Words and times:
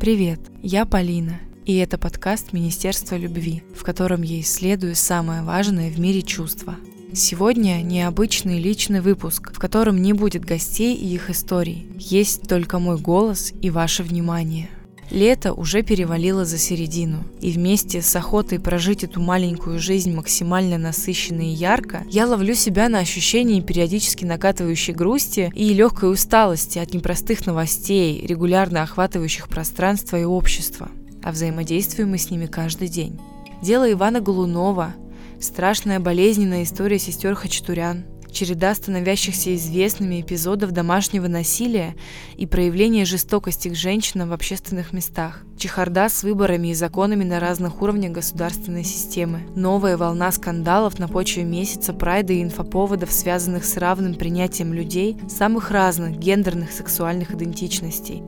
Привет, 0.00 0.38
я 0.62 0.86
Полина, 0.86 1.40
и 1.66 1.76
это 1.76 1.98
подкаст 1.98 2.52
Министерства 2.52 3.16
любви, 3.16 3.64
в 3.74 3.82
котором 3.82 4.22
я 4.22 4.38
исследую 4.38 4.94
самое 4.94 5.42
важное 5.42 5.90
в 5.90 5.98
мире 5.98 6.22
чувства. 6.22 6.76
Сегодня 7.12 7.82
необычный 7.82 8.60
личный 8.60 9.00
выпуск, 9.00 9.52
в 9.52 9.58
котором 9.58 10.00
не 10.00 10.12
будет 10.12 10.44
гостей 10.44 10.94
и 10.94 11.14
их 11.14 11.30
историй. 11.30 11.90
Есть 11.98 12.48
только 12.48 12.78
мой 12.78 12.96
голос 12.96 13.52
и 13.60 13.70
ваше 13.70 14.04
внимание. 14.04 14.70
Лето 15.10 15.54
уже 15.54 15.82
перевалило 15.82 16.44
за 16.44 16.58
середину, 16.58 17.24
и 17.40 17.50
вместе 17.50 18.02
с 18.02 18.14
охотой 18.14 18.60
прожить 18.60 19.04
эту 19.04 19.20
маленькую 19.22 19.78
жизнь 19.78 20.14
максимально 20.14 20.76
насыщенно 20.76 21.40
и 21.40 21.54
ярко, 21.54 22.02
я 22.10 22.26
ловлю 22.26 22.54
себя 22.54 22.90
на 22.90 22.98
ощущении 22.98 23.62
периодически 23.62 24.26
накатывающей 24.26 24.92
грусти 24.92 25.50
и 25.54 25.72
легкой 25.72 26.12
усталости 26.12 26.78
от 26.78 26.92
непростых 26.92 27.46
новостей, 27.46 28.26
регулярно 28.26 28.82
охватывающих 28.82 29.48
пространство 29.48 30.18
и 30.18 30.24
общество. 30.24 30.90
А 31.22 31.32
взаимодействуем 31.32 32.10
мы 32.10 32.18
с 32.18 32.30
ними 32.30 32.46
каждый 32.46 32.88
день. 32.88 33.18
Дело 33.62 33.90
Ивана 33.90 34.20
Голунова, 34.20 34.94
страшная 35.40 36.00
болезненная 36.00 36.64
история 36.64 36.98
сестер 36.98 37.34
Хачатурян– 37.34 38.04
череда 38.32 38.74
становящихся 38.74 39.54
известными 39.54 40.20
эпизодов 40.20 40.72
домашнего 40.72 41.28
насилия 41.28 41.96
и 42.36 42.46
проявления 42.46 43.04
жестокости 43.04 43.68
к 43.68 43.74
женщинам 43.74 44.30
в 44.30 44.32
общественных 44.32 44.92
местах, 44.92 45.44
чехарда 45.56 46.08
с 46.08 46.22
выборами 46.22 46.68
и 46.68 46.74
законами 46.74 47.24
на 47.24 47.40
разных 47.40 47.82
уровнях 47.82 48.12
государственной 48.12 48.84
системы, 48.84 49.40
новая 49.54 49.96
волна 49.96 50.30
скандалов 50.32 50.98
на 50.98 51.08
почве 51.08 51.44
месяца 51.44 51.92
прайда 51.92 52.32
и 52.32 52.42
инфоповодов, 52.42 53.12
связанных 53.12 53.64
с 53.64 53.76
равным 53.76 54.14
принятием 54.14 54.72
людей 54.72 55.16
самых 55.28 55.70
разных 55.70 56.18
гендерных 56.18 56.72
сексуальных 56.72 57.32
идентичностей. 57.32 58.22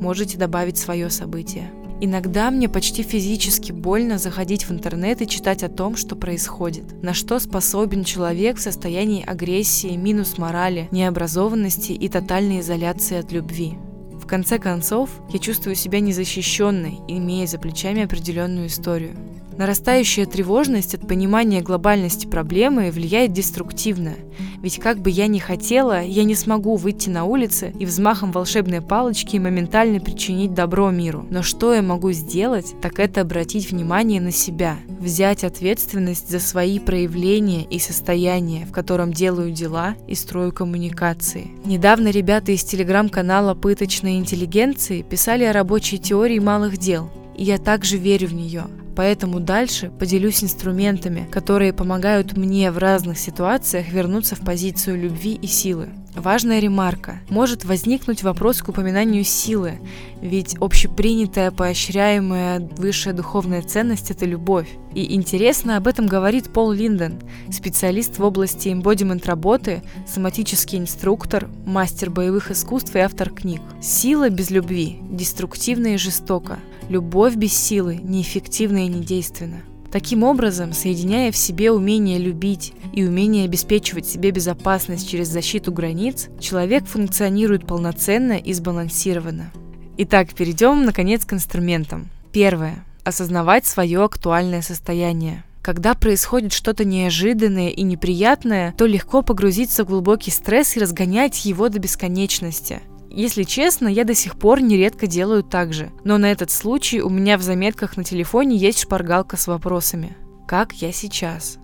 Можете 0.00 0.38
добавить 0.38 0.78
свое 0.78 1.10
событие. 1.10 1.70
Иногда 1.98 2.50
мне 2.50 2.68
почти 2.68 3.02
физически 3.02 3.72
больно 3.72 4.18
заходить 4.18 4.68
в 4.68 4.70
интернет 4.70 5.22
и 5.22 5.26
читать 5.26 5.62
о 5.62 5.70
том, 5.70 5.96
что 5.96 6.14
происходит, 6.14 7.02
на 7.02 7.14
что 7.14 7.38
способен 7.38 8.04
человек 8.04 8.58
в 8.58 8.62
состоянии 8.62 9.24
агрессии, 9.24 9.96
минус 9.96 10.36
морали, 10.36 10.88
необразованности 10.90 11.92
и 11.92 12.08
тотальной 12.08 12.60
изоляции 12.60 13.16
от 13.16 13.32
любви. 13.32 13.78
В 14.12 14.26
конце 14.26 14.58
концов, 14.58 15.08
я 15.30 15.38
чувствую 15.38 15.74
себя 15.74 16.00
незащищенной, 16.00 16.98
имея 17.08 17.46
за 17.46 17.58
плечами 17.58 18.02
определенную 18.02 18.66
историю. 18.66 19.16
Нарастающая 19.58 20.26
тревожность 20.26 20.94
от 20.94 21.06
понимания 21.08 21.62
глобальности 21.62 22.26
проблемы 22.26 22.90
влияет 22.90 23.32
деструктивно, 23.32 24.14
ведь 24.62 24.78
как 24.78 24.98
бы 24.98 25.10
я 25.10 25.26
ни 25.26 25.38
хотела, 25.38 26.02
я 26.02 26.24
не 26.24 26.34
смогу 26.34 26.76
выйти 26.76 27.08
на 27.08 27.24
улицы 27.24 27.72
и 27.78 27.86
взмахом 27.86 28.32
волшебной 28.32 28.80
палочки 28.80 29.36
моментально 29.36 30.00
причинить 30.00 30.54
добро 30.54 30.90
миру. 30.90 31.26
Но 31.30 31.42
что 31.42 31.72
я 31.72 31.82
могу 31.82 32.12
сделать, 32.12 32.74
так 32.82 32.98
это 32.98 33.22
обратить 33.22 33.70
внимание 33.70 34.20
на 34.20 34.32
себя, 34.32 34.76
взять 34.88 35.44
ответственность 35.44 36.30
за 36.30 36.40
свои 36.40 36.78
проявления 36.78 37.64
и 37.64 37.78
состояние, 37.78 38.66
в 38.66 38.72
котором 38.72 39.12
делаю 39.12 39.52
дела 39.52 39.94
и 40.08 40.14
строю 40.14 40.52
коммуникации. 40.52 41.50
Недавно 41.64 42.08
ребята 42.08 42.52
из 42.52 42.64
телеграм-канала 42.64 43.54
«Пыточной 43.54 44.16
интеллигенции» 44.16 45.02
писали 45.02 45.44
о 45.44 45.52
рабочей 45.52 45.98
теории 45.98 46.38
малых 46.38 46.76
дел, 46.76 47.10
и 47.36 47.44
я 47.44 47.58
также 47.58 47.96
верю 47.96 48.28
в 48.28 48.34
нее. 48.34 48.64
Поэтому 48.96 49.40
дальше 49.40 49.90
поделюсь 49.90 50.42
инструментами, 50.42 51.28
которые 51.30 51.74
помогают 51.74 52.34
мне 52.34 52.70
в 52.72 52.78
разных 52.78 53.18
ситуациях 53.18 53.88
вернуться 53.90 54.34
в 54.36 54.40
позицию 54.40 55.02
любви 55.02 55.34
и 55.34 55.46
силы. 55.46 55.90
Важная 56.14 56.60
ремарка. 56.60 57.20
Может 57.28 57.66
возникнуть 57.66 58.22
вопрос 58.22 58.62
к 58.62 58.70
упоминанию 58.70 59.22
силы, 59.22 59.80
ведь 60.22 60.56
общепринятая, 60.60 61.50
поощряемая 61.50 62.58
высшая 62.58 63.12
духовная 63.12 63.60
ценность– 63.60 64.10
это 64.12 64.24
любовь. 64.24 64.68
И 64.94 65.14
интересно 65.14 65.76
об 65.76 65.86
этом 65.86 66.06
говорит 66.06 66.50
Пол 66.50 66.72
Линден, 66.72 67.20
специалист 67.52 68.16
в 68.16 68.24
области 68.24 68.72
эмбодимент 68.72 69.26
работы, 69.26 69.82
соматический 70.08 70.78
инструктор, 70.78 71.50
мастер 71.66 72.08
боевых 72.08 72.50
искусств 72.50 72.96
и 72.96 73.00
автор 73.00 73.28
книг. 73.28 73.60
Сила 73.82 74.30
без 74.30 74.48
любви 74.48 74.96
деструктивна 75.10 75.88
и 75.88 75.96
жестока. 75.98 76.60
Любовь 76.88 77.34
без 77.34 77.52
силы 77.52 77.96
неэффективна 77.96 78.86
и 78.86 78.88
недейственна. 78.88 79.62
Таким 79.90 80.22
образом, 80.22 80.72
соединяя 80.72 81.32
в 81.32 81.36
себе 81.36 81.72
умение 81.72 82.18
любить 82.18 82.74
и 82.92 83.04
умение 83.04 83.44
обеспечивать 83.44 84.06
себе 84.06 84.30
безопасность 84.30 85.08
через 85.08 85.26
защиту 85.28 85.72
границ, 85.72 86.28
человек 86.38 86.84
функционирует 86.86 87.66
полноценно 87.66 88.34
и 88.34 88.52
сбалансированно. 88.52 89.50
Итак, 89.98 90.28
перейдем, 90.34 90.84
наконец, 90.84 91.24
к 91.24 91.32
инструментам. 91.32 92.08
Первое. 92.30 92.84
Осознавать 93.02 93.66
свое 93.66 94.04
актуальное 94.04 94.62
состояние. 94.62 95.42
Когда 95.62 95.94
происходит 95.94 96.52
что-то 96.52 96.84
неожиданное 96.84 97.70
и 97.70 97.82
неприятное, 97.82 98.72
то 98.76 98.86
легко 98.86 99.22
погрузиться 99.22 99.84
в 99.84 99.88
глубокий 99.88 100.30
стресс 100.30 100.76
и 100.76 100.80
разгонять 100.80 101.44
его 101.44 101.68
до 101.68 101.80
бесконечности– 101.80 102.80
если 103.10 103.44
честно, 103.44 103.88
я 103.88 104.04
до 104.04 104.14
сих 104.14 104.38
пор 104.38 104.60
нередко 104.60 105.06
делаю 105.06 105.42
так 105.42 105.72
же. 105.72 105.90
Но 106.04 106.18
на 106.18 106.30
этот 106.30 106.50
случай 106.50 107.00
у 107.00 107.08
меня 107.08 107.38
в 107.38 107.42
заметках 107.42 107.96
на 107.96 108.04
телефоне 108.04 108.56
есть 108.56 108.80
шпаргалка 108.80 109.36
с 109.36 109.46
вопросами. 109.46 110.16
Как 110.46 110.72
я 110.74 110.92
сейчас? 110.92 111.58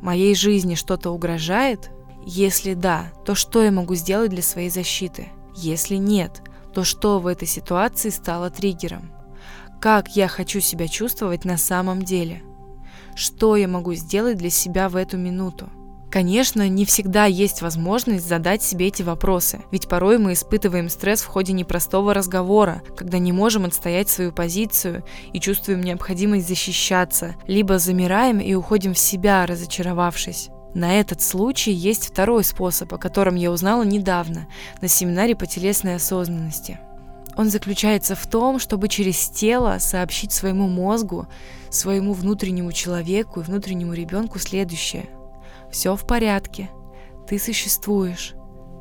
Моей 0.00 0.34
жизни 0.34 0.74
что-то 0.74 1.10
угрожает? 1.10 1.90
Если 2.24 2.74
да, 2.74 3.12
то 3.24 3.34
что 3.34 3.62
я 3.62 3.70
могу 3.70 3.94
сделать 3.94 4.30
для 4.30 4.42
своей 4.42 4.70
защиты? 4.70 5.28
Если 5.54 5.96
нет, 5.96 6.42
то 6.74 6.84
что 6.84 7.18
в 7.20 7.26
этой 7.26 7.48
ситуации 7.48 8.10
стало 8.10 8.50
триггером? 8.50 9.12
Как 9.80 10.16
я 10.16 10.26
хочу 10.28 10.60
себя 10.60 10.88
чувствовать 10.88 11.44
на 11.44 11.56
самом 11.56 12.02
деле? 12.02 12.42
Что 13.14 13.56
я 13.56 13.68
могу 13.68 13.94
сделать 13.94 14.38
для 14.38 14.50
себя 14.50 14.88
в 14.88 14.96
эту 14.96 15.16
минуту? 15.16 15.70
Конечно, 16.16 16.66
не 16.66 16.86
всегда 16.86 17.26
есть 17.26 17.60
возможность 17.60 18.26
задать 18.26 18.62
себе 18.62 18.86
эти 18.86 19.02
вопросы, 19.02 19.60
ведь 19.70 19.86
порой 19.86 20.16
мы 20.16 20.32
испытываем 20.32 20.88
стресс 20.88 21.20
в 21.20 21.26
ходе 21.26 21.52
непростого 21.52 22.14
разговора, 22.14 22.82
когда 22.96 23.18
не 23.18 23.32
можем 23.32 23.66
отстоять 23.66 24.08
свою 24.08 24.32
позицию 24.32 25.04
и 25.34 25.40
чувствуем 25.40 25.82
необходимость 25.82 26.48
защищаться, 26.48 27.34
либо 27.46 27.78
замираем 27.78 28.40
и 28.40 28.54
уходим 28.54 28.94
в 28.94 28.98
себя, 28.98 29.44
разочаровавшись. 29.44 30.48
На 30.72 30.98
этот 30.98 31.20
случай 31.20 31.72
есть 31.72 32.06
второй 32.06 32.44
способ, 32.44 32.94
о 32.94 32.98
котором 32.98 33.34
я 33.34 33.50
узнала 33.50 33.82
недавно 33.82 34.48
на 34.80 34.88
семинаре 34.88 35.36
по 35.36 35.44
телесной 35.44 35.96
осознанности. 35.96 36.80
Он 37.36 37.50
заключается 37.50 38.14
в 38.14 38.26
том, 38.26 38.58
чтобы 38.58 38.88
через 38.88 39.28
тело 39.28 39.76
сообщить 39.80 40.32
своему 40.32 40.66
мозгу, 40.66 41.28
своему 41.68 42.14
внутреннему 42.14 42.72
человеку 42.72 43.40
и 43.40 43.44
внутреннему 43.44 43.92
ребенку 43.92 44.38
следующее. 44.38 45.10
Все 45.70 45.96
в 45.96 46.06
порядке. 46.06 46.70
Ты 47.26 47.38
существуешь. 47.38 48.34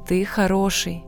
Ты 0.07 0.25
хороший. 0.25 1.03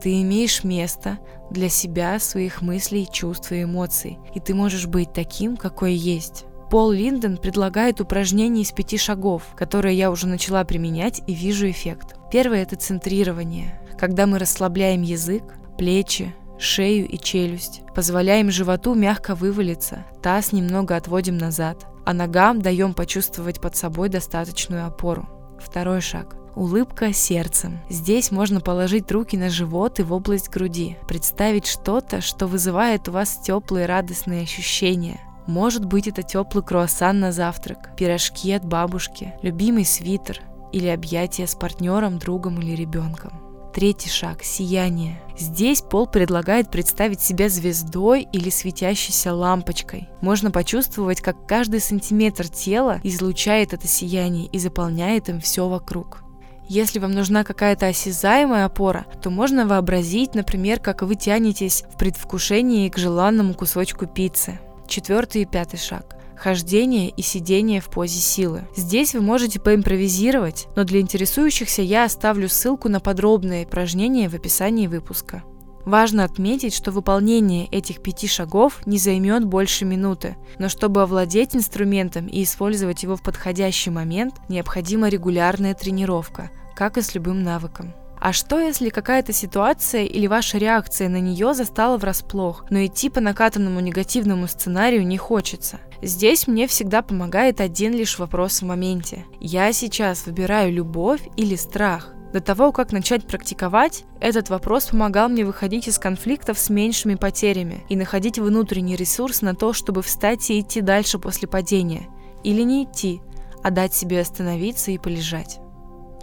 Ты 0.00 0.22
имеешь 0.22 0.64
место 0.64 1.18
для 1.50 1.68
себя, 1.68 2.18
своих 2.18 2.62
мыслей, 2.62 3.08
чувств 3.10 3.52
и 3.52 3.64
эмоций. 3.64 4.18
И 4.34 4.40
ты 4.40 4.54
можешь 4.54 4.86
быть 4.86 5.12
таким, 5.12 5.56
какой 5.56 5.94
есть. 5.94 6.44
Пол 6.70 6.92
Линден 6.92 7.36
предлагает 7.36 8.00
упражнение 8.00 8.62
из 8.62 8.70
пяти 8.70 8.96
шагов, 8.96 9.42
которые 9.56 9.98
я 9.98 10.10
уже 10.10 10.28
начала 10.28 10.64
применять 10.64 11.20
и 11.26 11.34
вижу 11.34 11.68
эффект. 11.68 12.16
Первое– 12.30 12.62
это 12.62 12.76
центрирование, 12.76 13.80
когда 13.98 14.26
мы 14.26 14.38
расслабляем 14.38 15.02
язык, 15.02 15.42
плечи, 15.76 16.32
шею 16.60 17.08
и 17.08 17.18
челюсть, 17.18 17.82
позволяем 17.94 18.52
животу 18.52 18.94
мягко 18.94 19.34
вывалиться, 19.34 20.06
таз 20.22 20.52
немного 20.52 20.94
отводим 20.94 21.36
назад, 21.38 21.86
а 22.04 22.12
ногам 22.12 22.62
даем 22.62 22.94
почувствовать 22.94 23.60
под 23.60 23.76
собой 23.76 24.08
достаточную 24.08 24.86
опору. 24.86 25.28
Второй 25.58 26.00
шаг. 26.00 26.36
Улыбка 26.56 27.12
сердцем. 27.12 27.78
Здесь 27.88 28.30
можно 28.30 28.60
положить 28.60 29.10
руки 29.10 29.36
на 29.36 29.50
живот 29.50 30.00
и 30.00 30.02
в 30.02 30.12
область 30.12 30.48
груди, 30.48 30.96
представить 31.06 31.66
что-то, 31.66 32.20
что 32.20 32.46
вызывает 32.46 33.08
у 33.08 33.12
вас 33.12 33.40
теплые 33.44 33.86
радостные 33.86 34.42
ощущения. 34.42 35.20
Может 35.46 35.84
быть 35.84 36.08
это 36.08 36.22
теплый 36.22 36.64
круассан 36.64 37.20
на 37.20 37.32
завтрак, 37.32 37.96
пирожки 37.96 38.52
от 38.52 38.64
бабушки, 38.64 39.34
любимый 39.42 39.84
свитер 39.84 40.40
или 40.72 40.88
объятия 40.88 41.46
с 41.46 41.54
партнером, 41.54 42.18
другом 42.18 42.60
или 42.60 42.74
ребенком. 42.74 43.39
Третий 43.72 44.10
шаг– 44.10 44.42
сияние. 44.42 45.20
Здесь 45.38 45.80
Пол 45.80 46.08
предлагает 46.08 46.70
представить 46.70 47.20
себя 47.20 47.48
звездой 47.48 48.26
или 48.32 48.50
светящейся 48.50 49.32
лампочкой. 49.32 50.08
Можно 50.20 50.50
почувствовать, 50.50 51.20
как 51.20 51.46
каждый 51.46 51.80
сантиметр 51.80 52.48
тела 52.48 53.00
излучает 53.04 53.72
это 53.72 53.86
сияние 53.86 54.46
и 54.46 54.58
заполняет 54.58 55.28
им 55.28 55.40
все 55.40 55.68
вокруг. 55.68 56.24
Если 56.68 56.98
вам 56.98 57.12
нужна 57.12 57.44
какая-то 57.44 57.86
осязаемая 57.86 58.64
опора, 58.64 59.06
то 59.22 59.30
можно 59.30 59.66
вообразить, 59.66 60.34
например, 60.34 60.80
как 60.80 61.02
вы 61.02 61.14
тянетесь 61.14 61.84
в 61.94 61.96
предвкушении 61.96 62.88
к 62.88 62.98
желанному 62.98 63.54
кусочку 63.54 64.06
пиццы. 64.06 64.58
Четвертый 64.88 65.42
и 65.42 65.46
пятый 65.46 65.78
шаг 65.78 66.19
хождение 66.40 67.10
и 67.10 67.22
сидение 67.22 67.80
в 67.80 67.90
позе 67.90 68.18
силы. 68.18 68.66
Здесь 68.74 69.14
вы 69.14 69.20
можете 69.20 69.60
поимпровизировать, 69.60 70.68
но 70.74 70.84
для 70.84 71.00
интересующихся 71.00 71.82
я 71.82 72.04
оставлю 72.04 72.48
ссылку 72.48 72.88
на 72.88 72.98
подробные 72.98 73.66
упражнения 73.66 74.28
в 74.28 74.34
описании 74.34 74.86
выпуска. 74.86 75.42
Важно 75.84 76.24
отметить, 76.24 76.74
что 76.74 76.92
выполнение 76.92 77.66
этих 77.66 78.02
пяти 78.02 78.26
шагов 78.26 78.86
не 78.86 78.98
займет 78.98 79.44
больше 79.44 79.84
минуты, 79.84 80.36
но 80.58 80.68
чтобы 80.68 81.02
овладеть 81.02 81.56
инструментом 81.56 82.26
и 82.26 82.42
использовать 82.42 83.02
его 83.02 83.16
в 83.16 83.22
подходящий 83.22 83.90
момент, 83.90 84.34
необходима 84.48 85.08
регулярная 85.08 85.74
тренировка, 85.74 86.50
как 86.74 86.98
и 86.98 87.02
с 87.02 87.14
любым 87.14 87.42
навыком. 87.42 87.94
А 88.20 88.34
что, 88.34 88.60
если 88.60 88.90
какая-то 88.90 89.32
ситуация 89.32 90.04
или 90.04 90.26
ваша 90.26 90.58
реакция 90.58 91.08
на 91.08 91.20
нее 91.20 91.54
застала 91.54 91.96
врасплох, 91.96 92.66
но 92.68 92.84
идти 92.84 93.08
по 93.08 93.20
накатанному 93.20 93.80
негативному 93.80 94.46
сценарию 94.46 95.06
не 95.06 95.16
хочется? 95.16 95.80
Здесь 96.02 96.46
мне 96.46 96.66
всегда 96.66 97.00
помогает 97.00 97.62
один 97.62 97.94
лишь 97.94 98.18
вопрос 98.18 98.60
в 98.60 98.66
моменте. 98.66 99.24
Я 99.40 99.72
сейчас 99.72 100.26
выбираю 100.26 100.70
любовь 100.70 101.22
или 101.36 101.56
страх? 101.56 102.12
До 102.34 102.40
того, 102.40 102.72
как 102.72 102.92
начать 102.92 103.26
практиковать, 103.26 104.04
этот 104.20 104.50
вопрос 104.50 104.86
помогал 104.86 105.30
мне 105.30 105.44
выходить 105.44 105.88
из 105.88 105.98
конфликтов 105.98 106.58
с 106.58 106.68
меньшими 106.70 107.14
потерями 107.14 107.84
и 107.88 107.96
находить 107.96 108.38
внутренний 108.38 108.96
ресурс 108.96 109.40
на 109.40 109.54
то, 109.54 109.72
чтобы 109.72 110.02
встать 110.02 110.48
и 110.50 110.60
идти 110.60 110.82
дальше 110.82 111.18
после 111.18 111.48
падения. 111.48 112.08
Или 112.44 112.62
не 112.62 112.84
идти, 112.84 113.20
а 113.62 113.70
дать 113.70 113.94
себе 113.94 114.20
остановиться 114.20 114.90
и 114.90 114.98
полежать. 114.98 115.58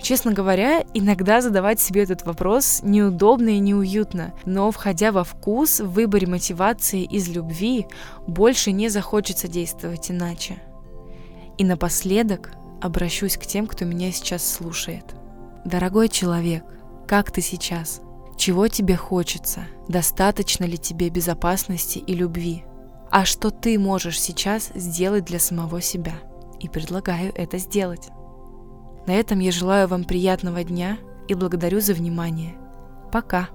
Честно 0.02 0.32
говоря, 0.32 0.84
иногда 0.94 1.42
задавать 1.42 1.80
себе 1.80 2.04
этот 2.04 2.26
вопрос 2.26 2.82
неудобно 2.84 3.50
и 3.50 3.60
неуютно, 3.60 4.34
но 4.46 4.72
входя 4.72 5.12
во 5.12 5.24
вкус 5.24 5.80
в 5.80 5.90
выборе 5.92 6.28
мотивации 6.28 7.04
из 7.04 7.28
любви, 7.30 7.88
больше 8.28 8.72
не 8.72 8.90
захочется 8.90 9.48
действовать 9.48 10.12
иначе. 10.12 10.58
И 11.58 11.64
напоследок 11.64 12.52
обращусь 12.82 13.38
к 13.38 13.46
тем, 13.46 13.66
кто 13.68 13.86
меня 13.86 14.12
сейчас 14.12 14.48
слушает. 14.48 15.16
Дорогой 15.66 16.10
человек, 16.10 16.64
как 17.08 17.32
ты 17.32 17.42
сейчас? 17.42 18.02
Чего 18.38 18.68
тебе 18.68 18.96
хочется? 18.96 19.66
Достаточно 19.88 20.64
ли 20.64 20.78
тебе 20.78 21.10
безопасности 21.10 21.98
и 21.98 22.14
любви? 22.14 22.64
А 23.10 23.26
что 23.26 23.50
ты 23.50 23.80
можешь 23.80 24.22
сейчас 24.22 24.70
сделать 24.76 25.26
для 25.26 25.40
самого 25.40 25.82
себя? 25.82 26.14
И 26.60 26.70
предлагаю 26.70 27.34
это 27.36 27.58
сделать. 27.58 28.10
На 29.07 29.13
этом 29.13 29.39
я 29.39 29.51
желаю 29.51 29.88
вам 29.88 30.04
приятного 30.04 30.63
дня 30.63 30.98
и 31.30 31.33
благодарю 31.33 31.80
за 31.80 31.94
внимание. 31.94 32.56
Пока! 33.12 33.50